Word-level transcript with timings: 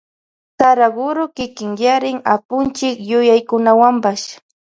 Saraguro 0.59 1.23
kikinyarin 1.35 2.17
Apunchik 2.33 2.97
yuyaykunawanpash. 3.11 4.27